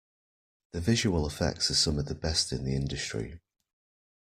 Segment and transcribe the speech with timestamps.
[0.71, 3.39] The visual effects are some of the best in the industry.